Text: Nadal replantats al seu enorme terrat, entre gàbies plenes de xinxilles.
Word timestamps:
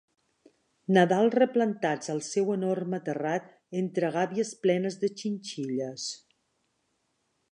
Nadal 0.97 1.27
replantats 1.33 2.13
al 2.13 2.21
seu 2.27 2.49
enorme 2.55 3.01
terrat, 3.09 3.53
entre 3.83 4.11
gàbies 4.17 4.53
plenes 4.65 4.99
de 5.03 5.13
xinxilles. 5.23 6.09